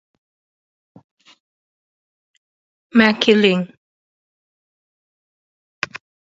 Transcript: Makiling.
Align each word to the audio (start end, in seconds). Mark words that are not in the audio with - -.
Makiling. 2.97 3.63